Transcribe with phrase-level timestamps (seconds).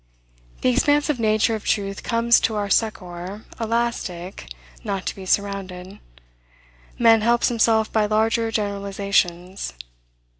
[0.61, 4.47] The expansive nature of truth comes to our succor, elastic,
[4.83, 5.99] not to be surrounded.
[6.97, 9.73] Man helps himself by larger generalizations.